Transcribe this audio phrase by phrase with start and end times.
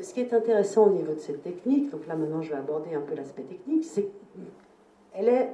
[0.00, 2.94] Ce qui est intéressant au niveau de cette technique, donc là maintenant je vais aborder
[2.94, 4.08] un peu l'aspect technique, c'est
[5.12, 5.50] qu'elle est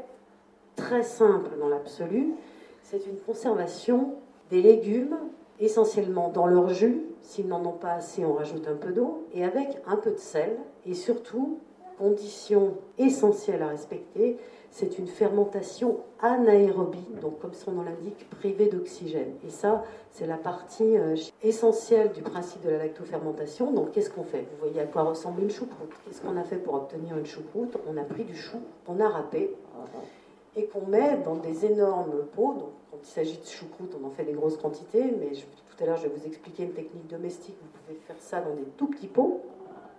[0.76, 2.34] très simple dans l'absolu.
[2.82, 4.14] C'est une conservation
[4.50, 5.16] des légumes
[5.60, 7.02] essentiellement dans leur jus.
[7.20, 10.18] S'ils n'en ont pas assez, on rajoute un peu d'eau et avec un peu de
[10.18, 10.56] sel.
[10.86, 11.58] Et surtout,
[11.98, 14.38] condition essentielle à respecter,
[14.70, 19.32] c'est une fermentation anaérobie, donc comme son nom l'indique, privée d'oxygène.
[19.46, 23.72] Et ça, c'est la partie euh, essentielle du principe de la lactofermentation.
[23.72, 24.46] Donc qu'est-ce qu'on fait?
[24.52, 25.90] Vous voyez à quoi ressemble une choucroute.
[26.06, 27.76] Qu'est-ce qu'on a fait pour obtenir une choucroute?
[27.88, 29.54] On a pris du chou, on a râpé
[30.56, 32.54] et qu'on met dans des énormes pots.
[32.54, 35.86] Donc, quand il s'agit de choucroute, on en fait des grosses quantités, mais tout à
[35.86, 37.56] l'heure, je vais vous expliquer une technique domestique.
[37.60, 39.40] Vous pouvez faire ça dans des tout petits pots.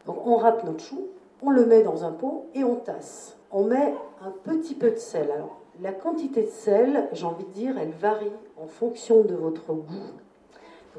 [0.05, 1.07] Donc, on râpe notre chou,
[1.41, 3.37] on le met dans un pot et on tasse.
[3.51, 5.29] On met un petit peu de sel.
[5.31, 9.73] Alors, la quantité de sel, j'ai envie de dire, elle varie en fonction de votre
[9.73, 10.11] goût.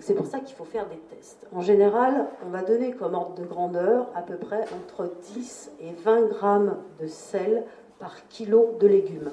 [0.01, 1.47] C'est pour ça qu'il faut faire des tests.
[1.55, 5.93] En général, on va donner comme ordre de grandeur à peu près entre 10 et
[6.03, 7.65] 20 grammes de sel
[7.99, 9.31] par kilo de légumes.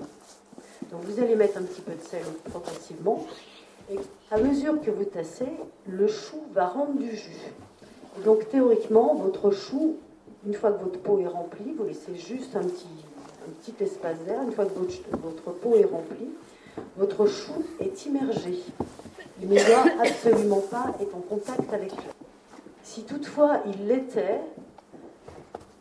[0.92, 3.26] Donc vous allez mettre un petit peu de sel progressivement.
[4.32, 5.50] À mesure que vous tassez,
[5.88, 7.54] le chou va rendre du jus.
[8.24, 9.96] donc théoriquement, votre chou,
[10.46, 12.88] une fois que votre pot est rempli, vous laissez juste un petit,
[13.48, 14.42] un petit espace d'air.
[14.42, 16.30] Une fois que votre, votre pot est rempli,
[16.98, 18.60] votre chou est immergé.
[19.42, 22.14] Il ne doit absolument pas être en contact avec l'eau.
[22.84, 24.42] Si toutefois il l'était,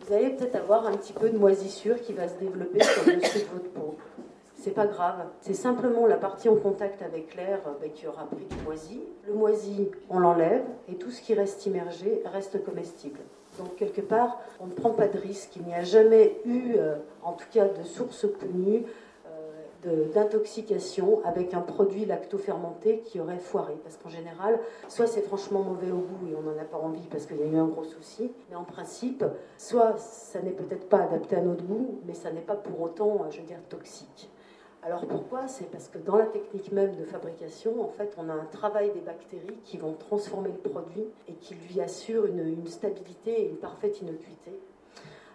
[0.07, 3.17] vous allez peut-être avoir un petit peu de moisissure qui va se développer sur le
[3.17, 3.97] dessus de votre peau.
[4.61, 8.25] C'est pas grave, c'est simplement la partie en contact avec l'air euh, bah, qui aura
[8.25, 9.01] pris du moisi.
[9.27, 13.21] Le moisi, on l'enlève et tout ce qui reste immergé reste comestible.
[13.59, 15.57] Donc quelque part, on ne prend pas de risque.
[15.57, 18.85] Il n'y a jamais eu, euh, en tout cas de source connue,
[20.15, 23.75] d'intoxication avec un produit lacto-fermenté qui aurait foiré.
[23.83, 27.07] Parce qu'en général, soit c'est franchement mauvais au goût et on n'en a pas envie
[27.11, 29.25] parce qu'il y a eu un gros souci, mais en principe,
[29.57, 33.31] soit ça n'est peut-être pas adapté à notre goût, mais ça n'est pas pour autant,
[33.31, 34.29] je veux dire, toxique.
[34.89, 35.49] Alors pourquoi?
[35.49, 38.91] C'est parce que dans la technique même de fabrication, en fait, on a un travail
[38.93, 43.57] des bactéries qui vont transformer le produit et qui lui assure une, stabilité et une
[43.57, 44.51] parfaite innocuité.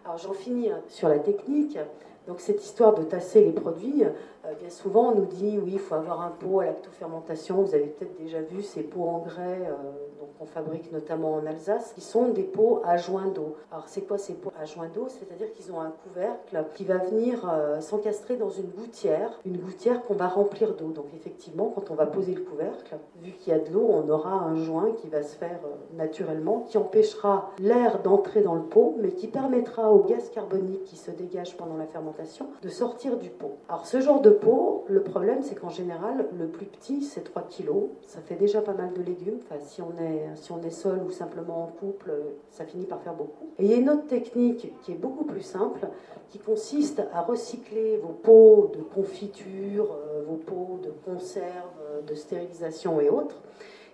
[0.05, 1.77] Alors j'en finis sur la technique.
[2.25, 5.79] Donc cette histoire de tasser les produits, euh, bien souvent on nous dit oui, il
[5.79, 7.61] faut avoir un pot à lactofermentation.
[7.61, 11.93] Vous avez peut-être déjà vu ces pots en grès euh, qu'on fabrique notamment en Alsace,
[11.93, 13.55] qui sont des pots à joint d'eau.
[13.71, 15.07] Alors c'est quoi ces pots à joint d'eau?
[15.07, 20.03] C'est-à-dire qu'ils ont un couvercle qui va venir euh, s'encastrer dans une gouttière, une gouttière
[20.03, 20.89] qu'on va remplir d'eau.
[20.89, 24.09] Donc effectivement, quand on va poser le couvercle, vu qu'il y a de l'eau, on
[24.09, 25.59] aura un joint qui va se faire
[25.95, 30.97] naturellement, qui empêchera l'air d'entrer dans le pot, mais qui permettra au gaz carbonique qui
[30.97, 33.57] se dégage pendant la fermentation de sortir du pot.
[33.69, 37.43] Alors ce genre de pot, le problème c'est qu'en général, le plus petit c'est 3
[37.43, 37.69] kg.
[38.05, 39.39] Ça fait déjà pas mal de légumes.
[39.43, 42.11] Enfin, si on est, si on est seul ou simplement en couple,
[42.49, 43.49] ça finit par faire beaucoup.
[43.59, 45.87] Et il y a une autre technique qui est beaucoup plus simple,
[46.29, 52.15] qui consiste à recycler vos pots de confiture, euh, vos pots de conserve, euh, de
[52.15, 53.41] stérilisation et autres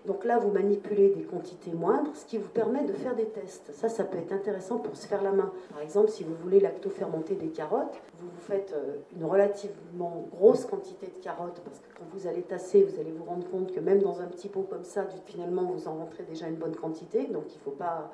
[0.05, 3.71] donc là, vous manipulez des quantités moindres, ce qui vous permet de faire des tests.
[3.73, 5.51] Ça, ça peut être intéressant pour se faire la main.
[5.71, 10.65] Par exemple, si vous voulez lacto-fermenter des carottes, vous vous faites euh, une relativement grosse
[10.65, 13.79] quantité de carottes, parce que quand vous allez tasser, vous allez vous rendre compte que
[13.79, 17.25] même dans un petit pot comme ça, finalement, vous en rentrez déjà une bonne quantité.
[17.25, 18.11] Donc il ne faut pas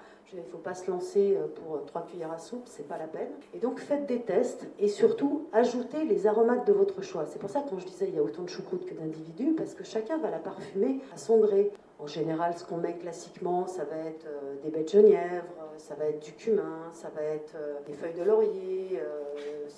[0.51, 3.29] faut pas se lancer euh, pour trois cuillères à soupe, c'est pas la peine.
[3.53, 7.25] Et donc faites des tests et surtout ajoutez les aromates de votre choix.
[7.25, 9.53] C'est pour ça que quand je disais il y a autant de choucroute que d'individus,
[9.53, 11.71] parce que chacun va la parfumer à son gré.
[11.97, 15.45] En général, ce qu'on met classiquement, ça va être euh, des baies de genièvre,
[15.77, 18.99] ça va être du cumin, ça va être euh, des feuilles de laurier,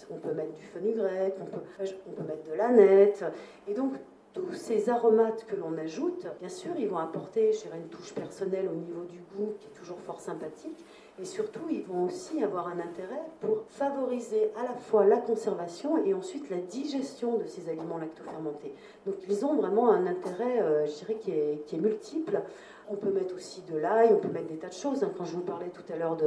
[0.10, 1.62] on peut mettre du fenugrec, on peut,
[2.08, 3.24] on peut mettre de l'aneth.
[3.68, 3.94] Et donc
[4.34, 8.14] tous ces aromates que l'on ajoute, bien sûr, ils vont apporter, je dirais, une touche
[8.14, 10.84] personnelle au niveau du goût qui est toujours fort sympathique.
[11.20, 15.98] Et surtout, ils vont aussi avoir un intérêt pour favoriser à la fois la conservation
[16.06, 18.74] et ensuite la digestion de ces aliments lactofermentés.
[19.06, 22.40] Donc, ils ont vraiment un intérêt, euh, je dirais, qui est, multiple.
[22.88, 25.04] On peut mettre aussi de l'ail, on peut mettre des tas de choses.
[25.04, 25.12] Hein.
[25.18, 26.18] Quand je vous parlais tout à l'heure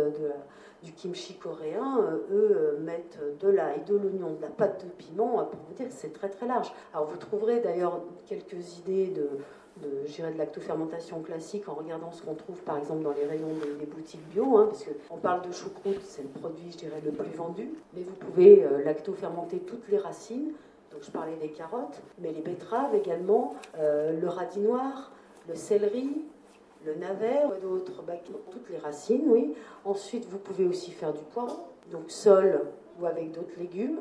[0.83, 4.91] du kimchi coréen, euh, eux euh, mettent de l'ail, de l'oignon, de la pâte de
[4.91, 6.73] piment, pour vous dire que c'est très très large.
[6.93, 9.29] Alors vous trouverez d'ailleurs quelques idées de,
[9.83, 13.49] de, de lactofermentation classique en regardant ce qu'on trouve par exemple dans les rayons
[13.79, 17.13] des, boutiques bio, hein, parce qu'on parle de choucroute, c'est le produit je dirais le
[17.13, 20.53] plus vendu, mais vous pouvez euh, lactofermenter toutes les racines,
[20.93, 25.13] donc je parlais des carottes, mais les betteraves également, le radis noir,
[25.49, 26.25] le céleri,
[26.85, 28.03] le navet, d'autres,
[28.51, 29.55] toutes les racines, oui.
[29.85, 32.63] Ensuite, vous pouvez aussi faire du poireau, donc sol
[33.01, 34.01] ou avec d'autres légumes.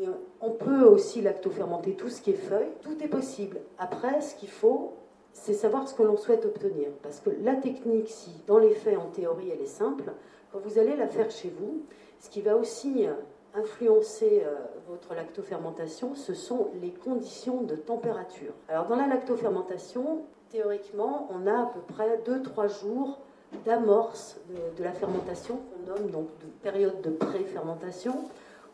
[0.00, 0.06] Et
[0.40, 2.70] on peut aussi lactofermenter tout ce qui est feuilles.
[2.82, 3.60] Tout est possible.
[3.78, 4.94] Après, ce qu'il faut,
[5.42, 6.88] c'est savoir ce que l'on souhaite obtenir.
[7.02, 10.12] Parce que la technique, si dans les faits, en théorie, elle est simple,
[10.52, 11.82] quand vous allez la faire chez vous,
[12.20, 13.06] ce qui va aussi
[13.54, 14.54] influencer euh,
[14.88, 18.52] votre lactofermentation, ce sont les conditions de température.
[18.68, 23.20] Alors dans la lactofermentation, théoriquement, on a à peu près 2-3 jours
[23.64, 24.38] d'amorce
[24.76, 28.14] de, la fermentation qu'on nomme donc de période de pré-fermentation,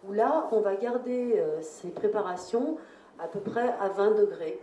[0.06, 2.76] où là, on va garder euh, ces préparations
[3.18, 4.60] à peu près à 20 degrés,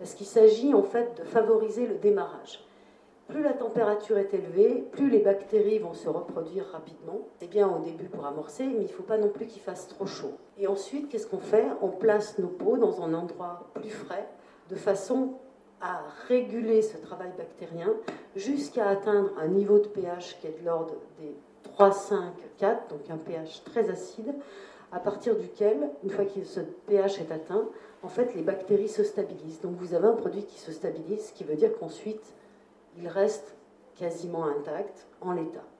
[0.00, 2.64] parce qu'il s'agit en fait de favoriser le démarrage.
[3.28, 7.20] Plus la température est élevée, plus les bactéries vont se reproduire rapidement.
[7.38, 9.86] C'est bien au début pour amorcer, mais il ne faut pas non plus qu'il fasse
[9.88, 10.32] trop chaud.
[10.58, 11.66] Et ensuite, qu'est-ce qu'on fait?
[11.82, 14.26] On place nos pots dans un endroit plus frais,
[14.70, 15.34] de façon
[15.82, 17.92] à réguler ce travail bactérien
[18.34, 23.00] jusqu'à atteindre un niveau de pH qui est de l'ordre des 3, 5, 4, donc
[23.10, 24.34] un pH très acide,
[24.92, 27.68] à partir duquel, une fois que ce pH est atteint,
[28.02, 29.60] en fait, les bactéries se stabilisent.
[29.60, 32.34] Donc vous avez un produit qui se stabilise, ce qui veut dire qu'ensuite,
[32.98, 33.54] il reste
[33.96, 35.64] quasiment intact en l'état.